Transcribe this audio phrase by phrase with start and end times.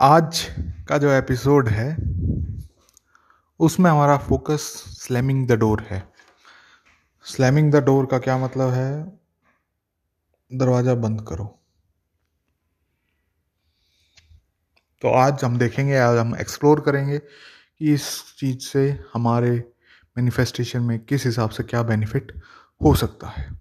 [0.00, 0.50] आज
[0.88, 1.96] का जो एपिसोड है,
[3.60, 6.12] उसमें हमारा फोकस स्लैमिंग द डोर है।
[7.24, 9.18] स्लैमिंग द डोर का क्या मतलब है?
[10.52, 11.58] दरवाज़ा बंद करो।
[15.02, 19.72] तो आज हम देखेंगे, आज हम एक्सप्लोर करेंगे कि इस चीज़ से हमारे
[20.18, 22.40] मैनिफेस्टेशन में किस हिसाब से क्या बेनिफिट
[22.84, 23.58] हो सकता है।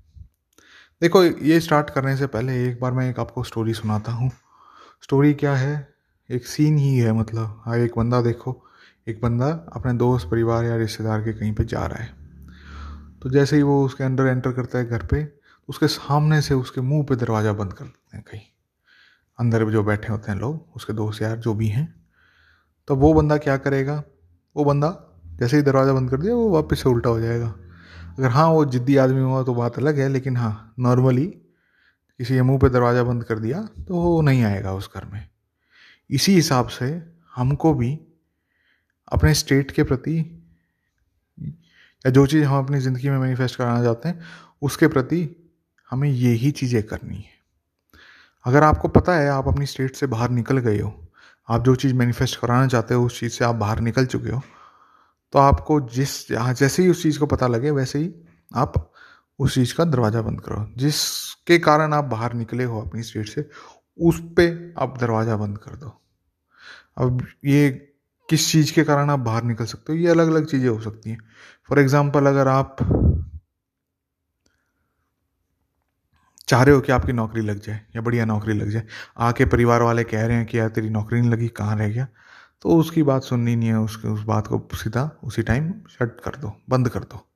[1.02, 4.31] देखो, ये स्टार्ट करने से पहले एक बार मैं एक आपको स्टोरी सुनाता हूँ।
[5.04, 5.95] स्टोरी क्या है?
[6.29, 8.61] एक सीन ही है मतलब। हाँ एक बंदा देखो,
[9.07, 12.14] एक बंदा अपने दोस्त, परिवार या रिश्तेदार के कहीं पे जा रहा है।
[13.21, 16.54] तो जैसे ही वो उसके अंदर एंटर करता है घर पे तो उसके सामने से
[16.54, 18.42] उसके मुँह पे दरवाज़ा बंद कर देते हैं कहीं।
[19.39, 21.93] अंदर जो बैठे होते हैं लोग, उसके दोस्त यार, जो भी हैं।
[22.88, 24.04] तो वो बंदा क्या करेगा?
[24.55, 24.89] वो बंदा
[25.39, 27.54] जैसे ही दरवाज़ा बंद कर दिया, वो वापस से उल्टा हो जाएगा।
[28.18, 32.42] अगर हाँ वो जिद्दी आदमी हुआ तो बात अलग है, लेकिन हाँ नॉर्मली किसी के
[32.42, 35.28] मुँह पे दरवाज़ा बंद कर दिया तो वो नहीं आएगा उस घर में।
[36.09, 36.86] इसी हिसाब से
[37.36, 37.91] हमको भी
[39.07, 40.17] अपने स्टेट के प्रति
[41.39, 44.21] या जो चीज़ हम अपनी ज़िंदगी में मैनिफेस्ट कराना चाहते हैं,
[44.61, 45.30] उसके प्रति
[45.91, 47.33] हमें यही चीज़ें करनी है।
[48.45, 50.93] अगर आपको पता है आप अपनी स्टेट से बाहर निकल गए हो,
[51.49, 54.41] आप जो चीज़ मैनिफेस्ट कराना चाहते हो, उस चीज़ से आप बाहर निकल चुके हो
[55.33, 58.13] तो आपको जिस जैसे ही उस चीज़ को पता लगे, वैसे ही
[58.52, 58.91] आप
[59.39, 63.41] उस चीज़ का दरवाज़ा बंद करो। जिसके कारण आप बाहर निकले हो अपनी स्टेट से
[63.99, 66.01] उस पर आप दरवाज़ा बंद कर दो।
[66.97, 67.69] अब ये
[68.29, 69.99] किस चीज़ के कारण आप बाहर निकल सकते हो?
[69.99, 71.17] ये अलग अलग चीज़ें हो सकती हैं।
[71.69, 72.77] फॉर एग्ज़ाम्पल अगर आप
[76.47, 78.83] चाह रहे हो कि आपकी नौकरी लग जाए या बढ़िया नौकरी लग जाए,
[79.17, 82.07] आके परिवार वाले कह रहे हैं कि, यार, तेरी नौकरी नहीं लगी, कहाँ रह गया?
[82.61, 86.35] तो उसकी बात सुननी नहीं है, उसके, उस बात को सीधा उसी टाइम शट कर
[86.35, 87.27] दो, बंद कर दो।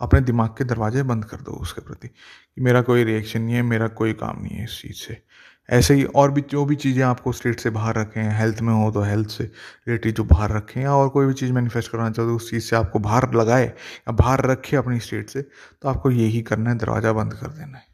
[0.00, 3.62] अपने दिमाग के दरवाजे बंद कर दो उसके प्रति कि मेरा कोई रिएक्शन नहीं है,
[3.62, 5.22] मेरा कोई काम नहीं है इस चीज़ से।
[5.70, 8.90] ऐसे ही और भी जो भी चीज़ें आपको स्टेट से बाहर रखें हेल्थ में हो
[8.90, 12.30] तो हेल्थ से रिलेटेड जो बाहर रखें या और कोई भी चीज़ मैनिफेस्ट करना चाहते
[12.30, 15.42] हो उस चीज़ से आपको बाहर लगाए या बाहर रखे अपनी स्टेट से
[15.82, 17.86] तो आपको यही करना है, दरवाज़ा बंद कर देना है।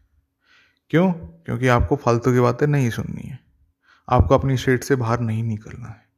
[0.91, 1.12] क्यों?
[1.12, 3.38] क्योंकि आपको फालतू की बातें नहीं सुननी है।
[4.09, 6.09] आपको अपनी स्टेट से बाहर नहीं निकलना है।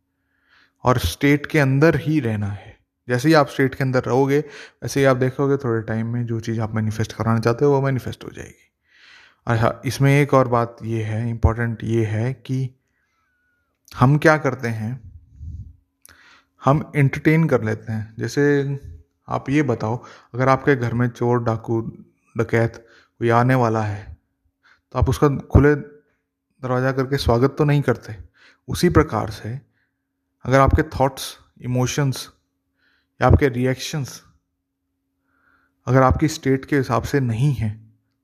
[0.84, 4.38] और स्टेट के अंदर ही रहना है। जैसे ही आप स्टेट के अंदर रहोगे,
[4.82, 7.80] वैसे ही आप देखोगे थोड़े टाइम में जो चीज़ आप मैनिफेस्ट कराना चाहते हो, वो
[7.82, 8.69] मैनिफेस्ट हो जाएगी।
[9.46, 12.68] अच्छा इसमें एक और बात ये है इम्पोर्टेंट ये है कि
[13.96, 15.00] हम क्या करते हैं?
[16.62, 18.42] हम इंटरटेन कर लेते हैं। जैसे
[19.28, 19.96] आप ये बताओ,
[20.34, 21.80] अगर आपके घर में चोर, डाकू,
[22.36, 22.76] डकैत
[23.20, 24.16] कोई आने वाला है
[24.94, 28.16] तो आप उसका खुले दरवाज़ा करके स्वागत तो नहीं करते।
[28.68, 29.60] उसी प्रकार से
[30.44, 32.28] अगर आपके थॉट्स इमोशंस
[33.20, 34.22] या आपके रिएक्शंस
[35.86, 37.79] अगर आपकी स्टेट के हिसाब से नहीं है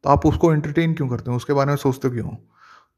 [0.07, 1.37] तो आप उसको एंटरटेन क्यों करते हो?
[1.37, 2.37] उसके बारे में सोचते क्यों हो?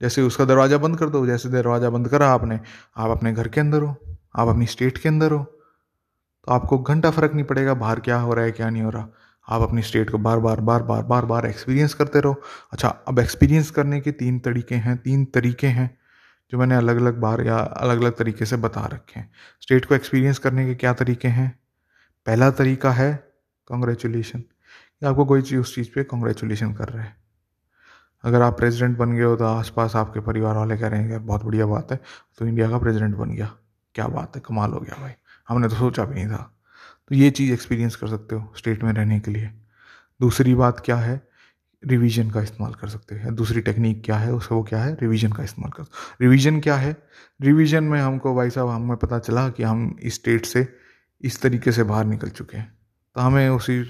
[0.00, 2.58] जैसे उसका दरवाज़ा बंद कर दो, जैसे दरवाज़ा बंद करा आपने,
[2.96, 3.94] आप अपने घर के अंदर हो,
[4.36, 5.38] आप अपनी स्टेट के अंदर हो
[6.47, 9.08] तो आपको घंटा फ़र्क नहीं पड़ेगा, बाहर क्या हो रहा है, क्या नहीं हो रहा।
[9.48, 12.41] आप अपनी स्टेट को बार बार बार बार बार बार एक्सपीरियंस करते रहो।
[12.72, 15.91] अच्छा अब एक्सपीरियंस करने के तीन तरीके हैं, तीन तरीके हैं
[16.52, 19.30] जो मैंने अलग अलग बार या अलग अलग तरीके से बता रखे हैं।
[19.62, 21.50] स्टेट को एक्सपीरियंस करने के क्या तरीके हैं?
[22.26, 23.12] पहला तरीका है
[23.70, 24.42] कॉन्ग्रेचुलेशन
[25.00, 27.16] कि आपको कोई चीज़, उस चीज़ पे कॉन्ग्रेचुलेशन कर रहे हैं।
[28.25, 31.20] अगर आप प्रेसिडेंट बन गए हो तो आसपास आपके परिवार वाले कह रहे हैं यार,
[31.20, 32.00] बहुत बढ़िया बात है
[32.38, 33.54] तो इंडिया का प्रेसिडेंट बन गया।
[33.94, 35.12] क्या बात है, कमाल हो गया भाई।
[35.48, 36.59] हमने तो सोचा भी नहीं था।
[37.09, 39.50] तो ये चीज़ एक्सपीरियंस कर सकते हो स्टेट में रहने के लिए।
[40.20, 41.28] दूसरी बात क्या है?
[41.86, 44.32] रिवीजन का इस्तेमाल कर सकते हैं। दूसरी टेक्निक क्या है?
[44.32, 44.94] उसका क्या है?
[44.94, 45.84] रिवीजन का इस्तेमाल कर
[46.20, 46.97] रिवीजन क्या है?
[47.41, 50.66] रिवीजन में हमको भाई साहब, हमें पता चला कि हम इस स्टेट से
[51.22, 52.78] इस तरीके से बाहर निकल चुके हैं।
[53.15, 53.82] तो हमें उसी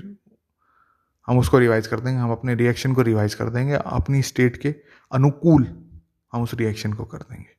[1.29, 4.75] हम उसको रिवाइज कर देंगे, हम अपने रिएक्शन को रिवाइज कर देंगे, अपनी स्टेट के
[5.13, 5.67] अनुकूल
[6.33, 7.57] हम उस रिएक्शन को कर देंगे।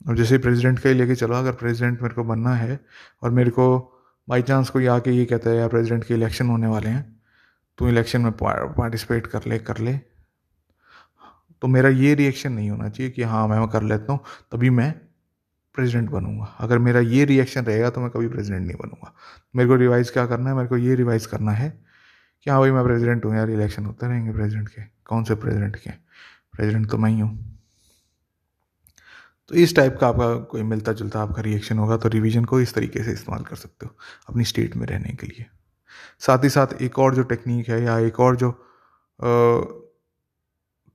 [0.00, 2.78] और जैसे प्रेसिडेंट का ही लेके चलो, अगर प्रेसिडेंट मेरे को बनना है
[3.22, 3.92] और मेरे को
[4.28, 7.04] बाई चांस कोई आके ये कहता है, यार प्रेसिडेंट के इलेक्शन होने वाले हैं
[7.78, 9.96] तो इलेक्शन में पार्टिसिपेट कर ले कर ले।
[11.62, 14.20] तो मेरा ये रिएक्शन नहीं होना चाहिए कि हाँ मैं कर लेता हूँ,
[14.52, 14.92] तभी मैं
[15.76, 19.12] प्रेसिडेंट बनूँगा। अगर मेरा ये रिएक्शन रहेगा तो मैं कभी प्रेसिडेंट नहीं बनूँगा।
[19.56, 20.56] मेरे को रिवाइज क्या करना है?
[20.56, 21.68] मेरे को ये रिवाइज करना है
[22.46, 25.76] कि हाँ भाई मैं प्रेसिडेंट हूँ यार इलेक्शन होते रहेंगे प्रेसिडेंट के। कौन से प्रेसिडेंट
[25.76, 25.90] के?
[25.90, 27.54] प्रेसिडेंट तो मैं ही हूँ।
[29.50, 32.74] तो इस टाइप का आपका कोई मिलता जुलता आपका रिएक्शन होगा तो रिवीजन को इस
[32.74, 33.94] तरीके से इस्तेमाल कर सकते हो
[34.28, 35.46] अपनी स्टेट में रहने के लिए।
[36.20, 38.50] साथ ही साथ एक और जो टेक्निक है या एक और जो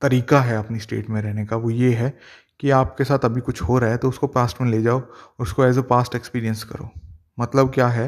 [0.01, 2.17] तरीका है अपनी स्टेट में रहने का, वो ये है
[2.61, 5.01] कि आपके साथ अभी कुछ हो रहा है तो उसको पास्ट में ले जाओ,
[5.39, 6.89] उसको एज अ पास्ट एक्सपीरियंस करो।
[7.37, 8.07] मतलब क्या है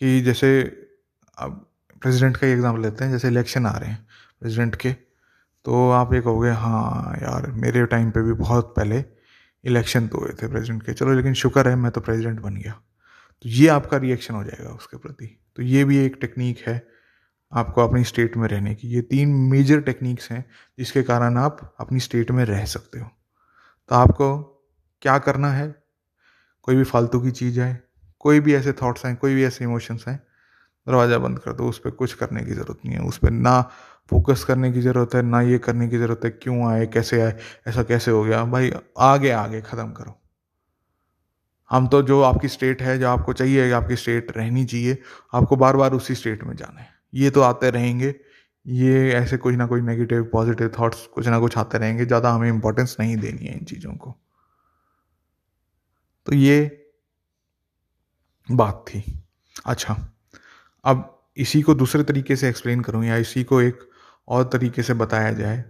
[0.00, 0.60] कि जैसे
[1.38, 1.64] अब
[2.02, 4.06] प्रेसिडेंट का ही एग्ज़ाम्पल लेते हैं, जैसे इलेक्शन आ रहे हैं
[4.42, 4.92] प्रेसिडेंट के
[5.64, 9.04] तो आप ये कहोगे हाँ यार, मेरे टाइम पे भी बहुत पहले
[9.64, 12.72] इलेक्शन तो हुए थे प्रेसिडेंट के। चलो, लेकिन शुक्र है, मैं तो प्रेसिडेंट बन गया।
[12.72, 16.82] तो ये आपका रिएक्शन हो जाएगा उसके प्रति। तो ये भी एक टेक्निक है
[17.52, 20.44] आपको अपनी स्टेट में रहने की। ये तीन मेजर टेक्निक्स हैं
[20.78, 23.10] जिसके कारण आप अपनी स्टेट में रह सकते हो।
[23.90, 24.36] तो आपको
[25.02, 25.74] क्या करना है?
[26.62, 27.88] कोई भी फालतू की चीज़ है
[28.20, 30.16] कोई भी ऐसे थॉट्स हैं कोई भी ऐसे इमोशंस हैं
[30.86, 33.60] दरवाज़ा बंद कर दो, उस पर कुछ करने की ज़रूरत नहीं है, उस पर ना
[34.10, 37.36] फोकस करने की ज़रूरत है, ना ये करने की ज़रूरत है, क्यों आए, कैसे आए,
[37.66, 40.18] ऐसा कैसे हो गया, भाई आगे आगे ख़त्म करो।
[41.70, 44.98] हम तो जो आपकी स्टेट है, जो आपको चाहिए, आपकी स्टेट रहनी चाहिए,
[45.34, 48.14] आपको बार बार उसी स्टेट में जाना है। ये तो आते रहेंगे
[48.68, 52.48] ये ऐसे कुछ ना कुछ नेगेटिव पॉजिटिव थॉट्स कुछ ना कुछ आते रहेंगे, ज़्यादा हमें
[52.48, 54.14] इम्पोर्टेंस नहीं देनी है इन चीज़ों को।
[56.26, 56.86] तो ये
[58.48, 59.02] बात थी।
[59.66, 59.96] अच्छा
[60.84, 63.80] अब इसी को दूसरे तरीके से एक्सप्लेन करूँ या इसी को एक
[64.28, 65.64] और तरीके से बताया जाए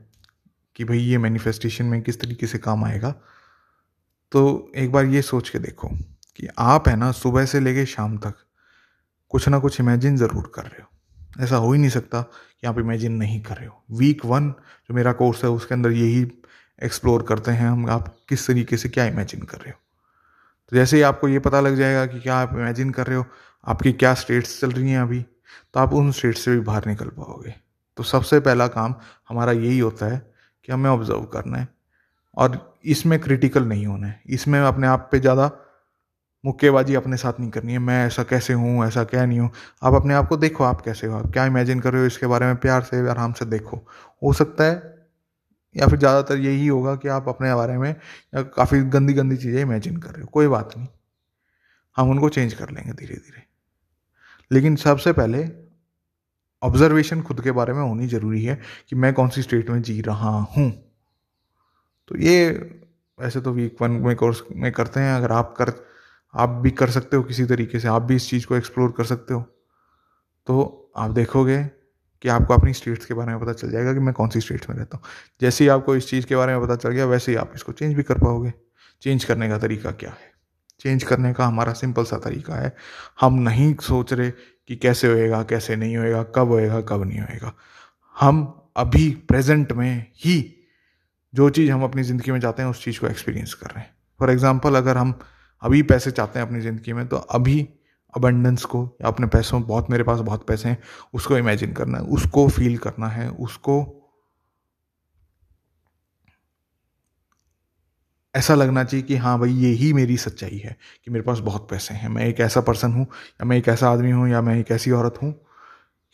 [0.76, 3.10] कि भाई ये मैनिफेस्टेशन में किस तरीके से काम आएगा
[4.32, 5.88] तो एक बार ये सोच के देखो
[6.36, 8.34] कि आप है ना सुबह से लेके शाम तक
[9.30, 12.24] कुछ ना कुछ इमेजिन ज़रूर कर रहे हो। ऐसा हो ही नहीं सकता
[12.62, 15.90] कि आप इमेजिन नहीं कर रहे हो। वीक वन जो मेरा कोर्स है, उसके अंदर
[15.92, 16.26] यही
[16.78, 19.78] एक्सप्लोर करते हैं हम, आप किस तरीके से क्या इमेजिन कर रहे हो।
[20.72, 23.24] तो जैसे ही आपको ये पता लग जाएगा कि क्या आप इमेजिन कर रहे हो,
[23.66, 25.24] आपकी क्या स्टेट्स चल रही हैं अभी
[25.74, 27.54] तो आप उन स्टेट से भी बाहर निकल पाओगे।
[27.98, 28.94] तो सबसे पहला काम
[29.28, 30.18] हमारा यही होता है
[30.68, 31.68] कि हमें ऑब्ज़र्व करना है
[32.36, 35.50] और इसमें क्रिटिकल नहीं होना है। इसमें अपने आप पे ज़्यादा
[36.44, 38.84] मुक्केबाजी अपने साथ नहीं करनी है। मैं ऐसा कैसे हूँ?
[38.86, 39.50] ऐसा क्या नहीं हूँ?
[39.82, 41.16] आप अपने आप को देखो, आप कैसे हो?
[41.16, 42.56] आप क्या इमेजिन कर रहे हो इसके बारे में?
[42.56, 43.76] प्यार से, आराम से देखो।
[44.22, 44.96] हो सकता है,
[45.76, 49.60] या फिर ज़्यादातर यही होगा कि आप अपने बारे में या काफ़ी गंदी गंदी चीज़ें
[49.62, 50.88] इमेजिन कर रहे हो। कोई बात नहीं।
[51.96, 53.42] हम उनको चेंज कर लेंगे धीरे धीरे
[54.50, 55.44] लेकिन सबसे पहले
[56.62, 58.58] ऑब्जर्वेशन खुद के बारे में होनी ज़रूरी है
[58.88, 60.70] कि मैं कौन सी स्टेट में जी रहा हूँ।
[62.10, 62.48] तो ये,
[63.18, 65.70] वैसे तो वीक वन में कोर्स में करते हैं। अगर आप कर
[66.34, 69.04] आप भी कर सकते हो किसी तरीके से, आप भी इस चीज़ को एक्सप्लोर कर
[69.04, 69.40] सकते हो।
[70.46, 71.62] तो आप देखोगे
[72.24, 74.70] कि आपको अपनी स्टेट्स के बारे में पता चल जाएगा कि मैं कौन सी स्टेट्स
[74.70, 75.04] में रहता हूँ।
[75.40, 77.72] जैसे ही आपको इस चीज़ के बारे में पता चल गया, वैसे ही आप इसको
[77.72, 78.52] चेंज भी कर पाओगे।
[79.02, 80.32] चेंज करने का तरीका क्या है?
[80.80, 82.74] चेंज करने का हमारा सिंपल सा तरीका है।
[83.20, 87.52] हम नहीं सोच रहे कि कैसे होएगा, कैसे नहीं होएगा, कब होएगा, कब नहीं होएगा।
[88.16, 88.42] हम
[88.76, 90.54] अभी प्रेजेंट में ही
[91.34, 93.94] जो चीज़ हम अपनी ज़िंदगी में चाहते हैं, उस चीज़ को एक्सपीरियंस कर रहे हैं।
[94.20, 95.18] फॉर एग्ज़ाम्पल अगर हम
[95.62, 97.68] अभी पैसे चाहते हैं अपनी ज़िंदगी में तो अभी
[98.14, 100.78] अबंडेंस को या अपने पैसों, बहुत मेरे पास बहुत पैसे हैं,
[101.14, 103.94] उसको इमेजिन करना है, उसको फील करना है, उसको
[108.34, 111.70] ऐसा लगना चाहिए कि हाँ भाई, ये ही मेरी सच्चाई है कि मेरे पास बहुत
[111.70, 114.56] पैसे हैं। मैं एक ऐसा पर्सन हूँ, या मैं एक ऐसा आदमी हूँ, या मैं
[114.60, 115.32] एक ऐसी औरत हूँ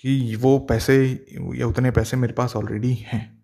[0.04, 0.96] कि वो पैसे,
[1.54, 3.43] या उतने पैसे मेरे पास ऑलरेडी हैं।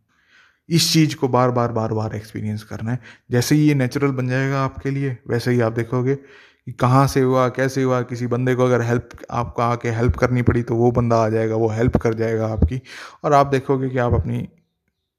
[0.70, 2.98] इस चीज़ को बार बार बार बार एक्सपीरियंस करना है।
[3.30, 7.20] जैसे ही ये नेचुरल बन जाएगा आपके लिए, वैसे ही आप देखोगे कि कहाँ से
[7.20, 10.90] हुआ, कैसे हुआ, किसी बंदे को अगर हेल्प आपको आके हेल्प करनी पड़ी तो वो
[10.90, 12.80] बंदा आ जाएगा, वो हेल्प कर जाएगा आपकी
[13.24, 14.48] और आप देखोगे कि आप अपनी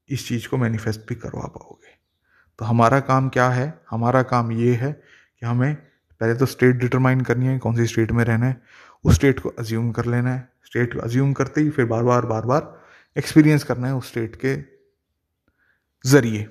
[0.08, 1.90] इस चीज़ को मैनिफेस्ट भी करवा पाओगे।
[2.58, 3.80] तो हमारा काम क्या है?
[3.90, 5.74] हमारा काम ये है कि हमें
[6.20, 8.60] पहले तो स्टेट डिटरमाइन करनी है कौन सी स्टेट में रहना है।
[9.04, 12.26] उस स्टेट को अज्यूम कर लेना है। स्टेट को अज्यूम करते ही फिर बार बार
[12.26, 12.82] बार बार
[13.16, 14.54] एक्सपीरियंस करना है उस स्टेट के
[16.04, 16.48] ज़रिए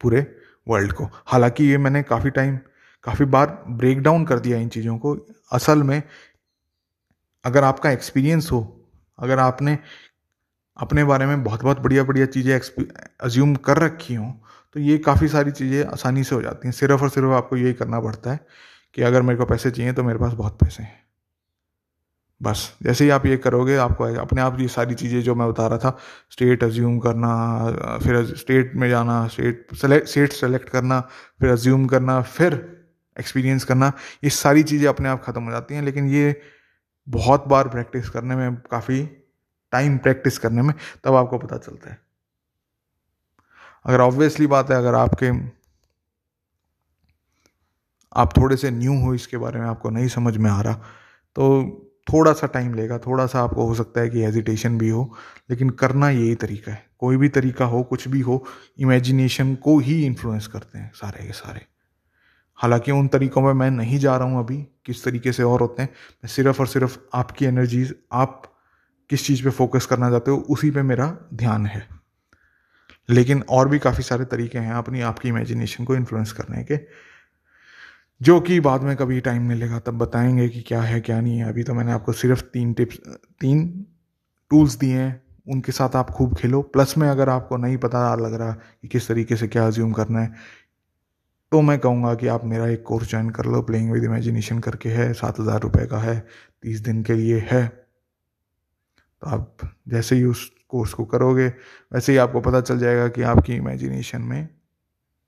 [0.00, 0.26] पूरे
[0.66, 2.56] वर्ल्ड को। हालाँकि ये मैंने काफ़ी टाइम
[3.04, 5.14] काफ़ी बार ब्रेक डाउन कर दिया इन चीज़ों को।
[5.52, 6.02] असल में,
[7.44, 8.60] अगर आपका एक्सपीरियंस हो,
[9.18, 9.78] अगर आपने
[10.76, 12.58] अपने बारे में बहुत बहुत बढ़िया बढ़िया चीज़ें
[13.22, 14.32] अज्यूम कर रखी हों
[14.76, 17.72] तो ये काफ़ी सारी चीज़ें आसानी से हो जाती हैं। सिर्फ़ और सिर्फ़ आपको यही
[17.74, 18.40] करना पड़ता है
[18.96, 21.05] कि अगर मेरे को पैसे चाहिए तो मेरे पास बहुत पैसे हैं।
[22.40, 25.66] बस, जैसे ही आप ये करोगे, आपको अपने आप ये सारी चीज़ें जो मैं बता
[25.66, 25.96] रहा था
[26.30, 31.00] स्टेट अज्यूम करना फिर स्टेट में जाना स्टेट सेलेक्ट स्टेट सेलेक्ट करना,
[31.40, 32.54] फिर अज्यूम करना, फिर
[33.16, 33.92] एक्सपीरियंस करना,
[34.24, 36.40] ये सारी चीज़ें अपने आप ख़त्म हो जाती हैं। लेकिन ये
[37.06, 39.04] बहुत बार प्रैक्टिस करने में, काफ़ी
[39.72, 40.74] टाइम प्रैक्टिस करने में,
[41.04, 41.98] तब आपको पता चलता है।
[43.84, 45.30] अगर ऑब्वियसली बात है, अगर आपके,
[48.16, 50.74] आप थोड़े से न्यू हो इसके बारे में, आपको नहीं समझ में आ रहा
[51.36, 51.82] तो
[52.12, 55.14] थोड़ा सा टाइम लेगा थोड़ा सा आपको हो सकता है कि हेजिटेशन भी हो,
[55.50, 58.44] लेकिन करना यही तरीका है। कोई भी तरीका हो, कुछ भी हो
[58.78, 61.60] इमेजिनेशन को ही इन्फ्लुएंस करते हैं सारे के सारे।
[62.56, 65.82] हालाँकि उन तरीकों में मैं नहीं जा रहा हूँ अभी, किस तरीके से और होते
[65.82, 68.42] हैं, मैं सिर्फ़ और सिर्फ़ आपकी एनर्जीज आप
[69.10, 71.88] किस चीज़ पे फोकस करना चाहते हो, उसी पे मेरा ध्यान है।
[73.10, 76.76] लेकिन और भी काफ़ी सारे तरीके हैं अपनी, आपकी इमेजिनेशन को इन्फ्लुएंस करने के।
[78.20, 81.48] जो कि बाद में कभी टाइम मिलेगा, तब बताएँगे कि क्या है, क्या नहीं है।
[81.48, 82.98] अभी तो मैंने आपको सिर्फ़ तीन टिप्स
[83.40, 83.66] तीन
[84.50, 88.34] टूल्स दिए हैं। उनके साथ आप खूब खेलो। प्लस में अगर आपको नहीं पता लग
[88.34, 90.34] रहा कि किस तरीके से क्या अज्यूम करना है
[91.52, 94.88] तो मैं कहूँगा कि आप मेरा एक कोर्स ज्वाइन कर लो। प्लेइंग विद इमेजिनेशन करके
[94.88, 96.18] है, सात हज़ार रुपये का है,
[96.62, 97.66] तीस दिन के लिए है।
[99.22, 99.56] तो आप
[99.88, 101.46] जैसे ही उस कोर्स को करोगे,
[101.92, 104.48] वैसे ही आपको पता चल जाएगा कि आपकी इमेजिनेशन में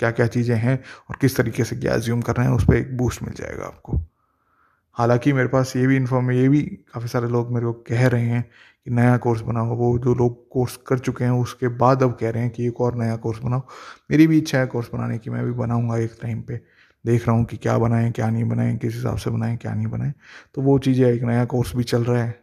[0.01, 2.77] क्या क्या चीज़ें हैं और किस तरीके से क्या एज्यूम कर रहे हैं, उस पर
[2.77, 4.01] एक बूस्ट मिल जाएगा आपको।
[4.93, 8.23] हालाँकि मेरे पास ये भी इन्फॉर्म ये भी काफ़ी सारे लोग मेरे को कह रहे
[8.23, 8.43] हैं
[8.85, 12.31] कि नया कोर्स बनाओ। वो जो लोग कोर्स कर चुके हैं, उसके बाद अब कह
[12.31, 13.63] रहे हैं कि एक और नया कोर्स बनाओ।
[14.11, 16.61] मेरी भी इच्छा है कोर्स बनाने की, मैं भी बनाऊँगा एक टाइम पे।
[17.05, 19.87] देख रहा हूँ कि क्या बनाएँ, क्या नहीं बनाएँ, किस हिसाब से बनाएँ, क्या नहीं
[19.87, 20.13] बनाएँ।
[20.55, 22.43] तो वो चीज़ें, एक नया कोर्स भी चल रहा है।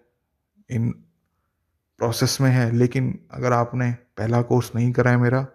[0.70, 0.90] इन
[2.00, 5.48] प्रोसेस में है, लेकिन अगर आपने पहला कोर्स नहीं करा है मेरा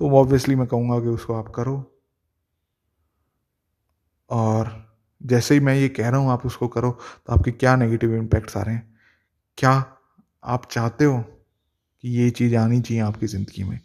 [0.00, 1.76] तो ऑब्वियसली मैं कहूँगा कि उसको आप करो।
[4.30, 4.70] और
[5.20, 6.90] जैसे ही मैं ये कह रहा हूँ, आप उसको करो
[7.26, 8.96] तो आपके क्या नेगेटिव इम्पैक्ट्स आ रहे हैं?
[9.58, 9.72] क्या
[10.44, 13.80] आप चाहते हो कि ये चीज़ आनी चाहिए आपकी ज़िंदगी में?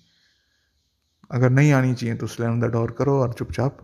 [1.32, 3.78] अगर नहीं आनी चाहिए तो स्लैम द डोर करो और चुपचाप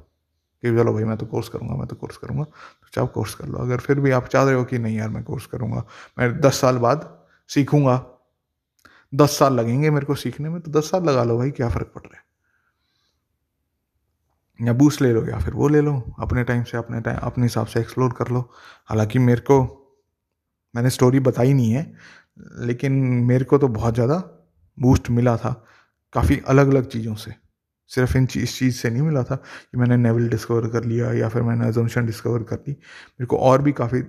[0.63, 3.57] कि चलो भाई, मैं तो कोर्स करूँगा, मैं तो कोर्स करूँगा। चुपचाप कोर्स कर लो।
[3.57, 5.83] अगर फिर भी आप चाह रहे हो कि नहीं यार, मैं कोर्स करूँगा,
[6.19, 7.09] मैं दस साल बाद
[7.49, 7.97] सीखूँगा
[9.13, 11.91] दस साल लगेंगे मेरे को सीखने में तो दस साल लगा लो भाई, क्या फ़र्क
[11.95, 12.23] पड़ रहा है।
[14.59, 17.43] या बूस्ट ले लो या फिर वो ले लो, अपने टाइम से, अपने टाइम अपने
[17.43, 18.39] हिसाब से एक्सप्लोर कर लो।
[18.89, 19.61] हालाँकि मेरे को,
[20.75, 21.93] मैंने स्टोरी बताई नहीं है,
[22.59, 22.93] लेकिन
[23.25, 24.17] मेरे को तो बहुत ज़्यादा
[24.77, 25.51] बूस्ट मिला था,
[26.13, 27.33] काफ़ी अलग अलग चीज़ों से।
[27.87, 31.29] सिर्फ़ इन चीज़ चीज़ से नहीं मिला था कि मैंने नेवल डिस्कवर कर लिया या
[31.29, 34.01] फिर मैंने एजम्पन डिस्कवर कर ली। मेरे को और भी काफ़ी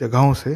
[0.00, 0.54] जगहों से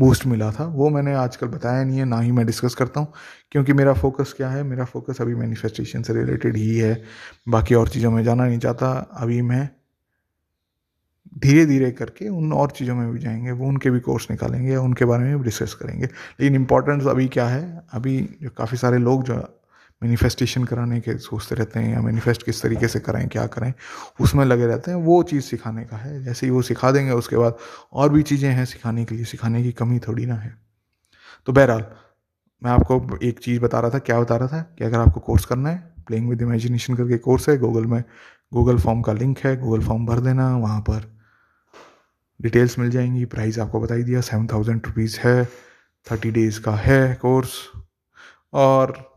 [0.00, 3.12] बूस्ट मिला था। वो मैंने आजकल बताया नहीं है, ना ही मैं डिस्कस करता हूँ,
[3.50, 4.62] क्योंकि मेरा फोकस क्या है?
[4.62, 7.02] मेरा फोकस अभी मैनिफेस्टेशन से रिलेटेड ही है।
[7.48, 9.68] बाकी और चीज़ों में जाना नहीं चाहता। अभी मैं
[11.38, 15.04] धीरे धीरे करके उन और चीज़ों में भी जाएँगे, वो उनके भी कोर्स निकालेंगे, उनके
[15.04, 17.82] बारे में भी डिस्कस करेंगे। लेकिन इंपॉर्टेंस अभी क्या है?
[17.92, 19.63] अभी जो काफ़ी सारे लोग जो
[20.04, 23.72] मैनिफेस्टेशन कराने के सोचते रहते हैं या मैनिफेस्ट किस तरीके से करें क्या करें
[24.20, 27.36] उसमें लगे रहते हैं। वो चीज़ सिखाने का है। जैसे ही वो सिखा देंगे, उसके
[27.36, 27.56] बाद
[27.92, 30.56] और भी चीज़ें हैं सिखाने के लिए। सिखाने की कमी थोड़ी ना है।
[31.46, 31.84] तो बहरहाल,
[32.64, 34.62] मैं आपको एक चीज़ बता रहा था। क्या बता रहा था?
[34.78, 38.04] कि अगर आपको कोर्स करना है प्लेइंग विद इमेजिनेशन करके कोर्स है गूगल में
[38.54, 41.18] गूगल फॉर्म का लिंक है गूगल फॉर्म भर देना, वहाँ पर
[42.42, 45.44] डिटेल्स मिल जाएँगी। प्राइस आपको बता ही दिया सेवन थाउज़ेंड रुपीज़ है
[46.10, 47.52] थर्टी डेज़ का है कोर्स
[48.52, 49.13] और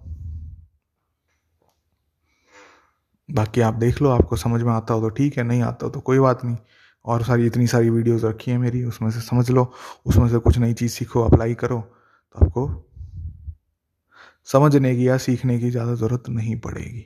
[3.29, 5.91] बाकी आप देख लो आपको समझ में आता हो तो ठीक है नहीं आता हो
[5.91, 6.57] तो कोई बात नहीं।
[7.05, 9.72] और सारी इतनी सारी वीडियोस रखी है मेरी उसमें से समझ लो
[10.05, 11.79] उसमें से कुछ नई चीज़ सीखो अप्लाई करो
[12.36, 12.67] तो आपको
[14.48, 17.05] समझने की या सीखने की ज़्यादा ज़रूरत नहीं पड़ेगी।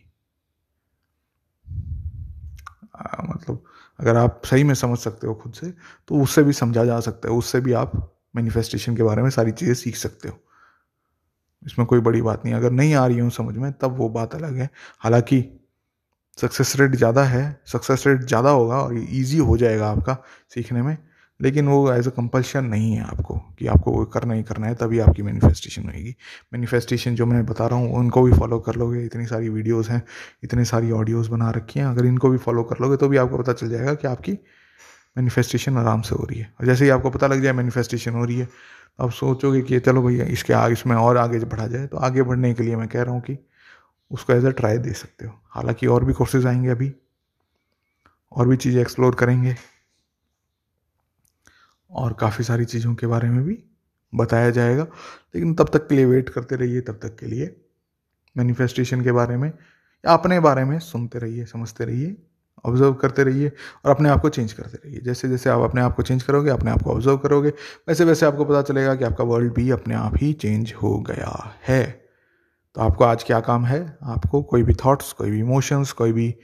[2.95, 3.63] आ, मतलब
[3.99, 5.71] अगर आप सही में समझ सकते हो खुद से
[6.07, 7.91] तो उससे भी समझा जा सकता है उससे भी आप
[8.35, 10.37] मैनिफेस्टेशन के बारे में सारी चीज़ें सीख सकते हो।
[11.63, 14.35] इसमें कोई बड़ी बात नहीं अगर नहीं आ रही हूँ समझ में तब वो बात
[14.35, 15.41] अलग है। हालाँकि
[16.37, 20.17] सक्सेस रेट ज़्यादा है सक्सेस रेट ज़्यादा होगा और ईजी हो जाएगा आपका
[20.51, 20.97] सीखने में,
[21.39, 24.75] लेकिन वो एज अ कंपल्शन नहीं है आपको कि आपको वो करना ही करना है,
[24.75, 26.15] तभी आपकी मैनिफेस्टेशन होगी
[26.53, 30.01] मैनिफेस्टेशन जो मैं बता रहा हूँ, उनको भी फॉलो कर लोगे, इतनी सारी वीडियोस हैं,
[30.43, 33.37] इतनी सारी ऑडियोज़ बना रखी हैं, अगर इनको भी फॉलो कर लोगे तो भी आपको
[33.37, 34.37] पता चल जाएगा कि आपकी
[35.15, 38.25] मैनिफेस्टेशन आराम से हो रही है। और जैसे ही आपको पता लग जाए मैनिफेस्टेशन हो
[38.25, 41.87] रही है तो आप सोचोगे कि चलो भैया, इसके आगे इसमें और आगे बढ़ा जाए
[41.87, 43.37] तो आगे बढ़ने के लिए मैं कह रहा हूँ कि
[44.11, 46.93] उसको एज अ ट्राई दे सकते हो। हालाँकि और भी कोर्सेज आएँगे अभी,
[48.31, 49.55] और भी चीज़ें एक्सप्लोर करेंगे,
[51.91, 53.57] और काफ़ी सारी चीज़ों के बारे में भी
[54.13, 54.83] बताया जाएगा।
[55.35, 57.55] लेकिन तब तक के लिए वेट करते रहिए, तब तक के लिए
[58.35, 62.17] मैनिफेस्टेशन के बारे में या अपने बारे में सुनते रहिए, समझते रहिए
[62.65, 63.51] ऑब्ज़र्व करते रहिए,
[63.85, 66.49] और अपने आप को चेंज करते रहिए। जैसे जैसे आप अपने आप को चेंज करोगे,
[66.49, 67.49] अपने आप को ऑब्ज़र्व करोगे,
[67.87, 71.57] वैसे वैसे आपको पता चलेगा कि आपका वर्ल्ड भी अपने आप ही चेंज हो गया
[71.67, 72.00] है।
[72.75, 73.97] तो आपको आज क्या काम है?
[74.03, 76.35] आपको कोई भी थॉट्स कोई भी इमोशंस कोई भी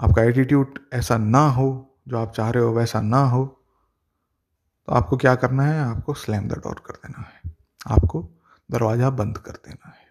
[0.00, 3.44] आपका एटीट्यूड ऐसा ना हो, जो आप चाह रहे हो वैसा ना हो
[4.88, 5.80] तो आपको क्या करना है?
[5.80, 7.52] आपको स्लैम द डोर कर देना है।
[7.86, 8.22] आपको
[8.70, 10.06] दरवाज़ा बंद कर देना है।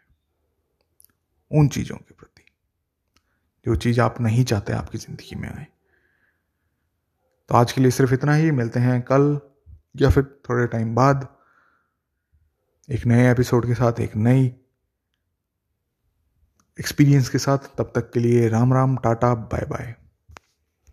[1.52, 2.44] उन चीज़ों के प्रति।
[3.66, 5.68] जो चीज़ आप नहीं चाहते आपकी ज़िंदगी में आए।
[7.50, 9.40] तो आज के लिए सिर्फ़ इतना ही। मिलते हैं कल
[9.96, 11.28] या फिर थोड़े टाइम बाद।
[12.90, 14.48] एक नए एपिसोड के साथ, एक नई
[16.80, 19.96] एक्सपीरियंस के साथ तब तक के लिए Ram Ram tata bye bye.